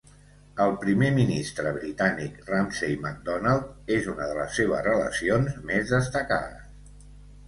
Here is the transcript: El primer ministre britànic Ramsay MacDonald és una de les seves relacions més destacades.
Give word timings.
El 0.63 0.71
primer 0.83 1.07
ministre 1.17 1.73
britànic 1.75 2.39
Ramsay 2.47 2.95
MacDonald 3.03 3.91
és 3.97 4.07
una 4.13 4.31
de 4.31 4.39
les 4.39 4.57
seves 4.61 4.81
relacions 4.87 5.61
més 5.71 5.93
destacades. 5.97 6.65